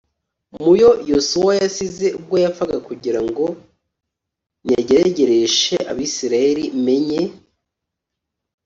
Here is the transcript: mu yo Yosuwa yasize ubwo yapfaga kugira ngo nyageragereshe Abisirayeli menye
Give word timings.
mu 0.61 0.71
yo 0.81 0.91
Yosuwa 1.11 1.51
yasize 1.61 2.07
ubwo 2.19 2.35
yapfaga 2.43 2.77
kugira 2.87 3.19
ngo 3.27 3.45
nyageragereshe 4.65 5.75
Abisirayeli 5.91 6.63
menye 6.85 7.21